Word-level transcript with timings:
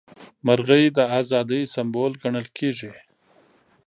مرغۍ 0.45 0.85
د 0.97 0.99
ازادۍ 1.19 1.61
سمبول 1.73 2.11
ګڼل 2.21 2.47
کیږي. 2.57 2.91